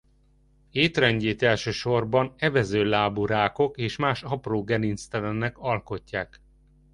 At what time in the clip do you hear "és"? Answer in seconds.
3.77-3.95